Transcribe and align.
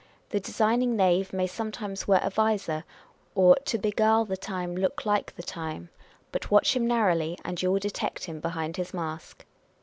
The 0.31 0.39
designing 0.39 0.95
knave 0.95 1.31
may 1.31 1.45
sometimes 1.45 2.07
wear 2.07 2.19
a 2.23 2.31
vizor, 2.31 2.85
or," 3.35 3.55
to 3.65 3.77
beguile 3.77 4.25
the 4.25 4.35
time, 4.35 4.75
look 4.75 5.05
like 5.05 5.35
the 5.35 5.43
time;" 5.43 5.89
but 6.31 6.49
watch 6.49 6.75
him 6.75 6.87
narrowly, 6.87 7.37
and 7.45 7.61
you 7.61 7.71
will 7.71 7.77
detect 7.79 8.23
him 8.23 8.39
behind 8.39 8.77
his 8.77 8.95
mask 8.95 9.45